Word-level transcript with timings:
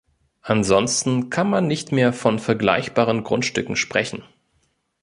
Ansonsten 0.41 1.29
kann 1.29 1.47
man 1.47 1.67
nicht 1.67 1.91
mehr 1.91 2.11
von 2.11 2.39
vergleichbaren 2.39 3.23
Grundstücken 3.23 3.75
sprechen. 3.75 4.23